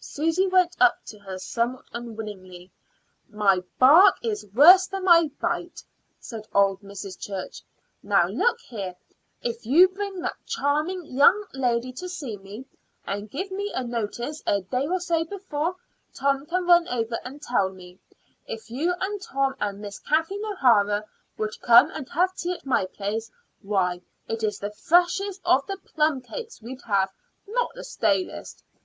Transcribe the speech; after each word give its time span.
Susy 0.00 0.48
went 0.48 0.74
up 0.80 0.98
to 1.06 1.16
her 1.20 1.38
somewhat 1.38 1.84
unwillingly. 1.92 2.72
"My 3.28 3.62
bark 3.78 4.16
is 4.20 4.44
worse 4.52 4.88
than 4.88 5.04
my 5.04 5.30
bite," 5.40 5.80
said 6.18 6.48
old 6.52 6.80
Mrs. 6.82 7.16
Church. 7.16 7.62
"Now 8.02 8.26
look 8.26 8.58
here; 8.62 8.96
if 9.42 9.64
you 9.64 9.86
bring 9.86 10.20
that 10.22 10.44
charming 10.44 11.04
young 11.06 11.46
lady 11.54 11.92
to 11.92 12.08
see 12.08 12.36
me, 12.36 12.66
and 13.06 13.30
give 13.30 13.52
me 13.52 13.72
notice 13.84 14.42
a 14.44 14.62
day 14.62 14.88
or 14.88 14.98
so 14.98 15.22
before 15.24 15.76
Tom 16.12 16.46
can 16.46 16.66
run 16.66 16.88
over 16.88 17.20
and 17.24 17.40
tell 17.40 17.68
me 17.70 18.00
if 18.44 18.68
you 18.68 18.92
and 19.00 19.22
Tom 19.22 19.54
and 19.60 19.78
Miss 19.78 20.00
Kathleen 20.00 20.44
O'Hara 20.46 21.04
would 21.38 21.60
come 21.62 21.92
and 21.92 22.08
have 22.08 22.34
tea 22.34 22.54
at 22.54 22.66
my 22.66 22.86
place, 22.86 23.30
why, 23.62 24.00
it's 24.26 24.58
the 24.58 24.72
freshest 24.72 25.40
of 25.44 25.64
the 25.68 25.76
plumcakes 25.94 26.60
we'd 26.60 26.82
have, 26.88 27.12
not 27.46 27.70
the 27.76 27.84
stalest. 27.84 28.64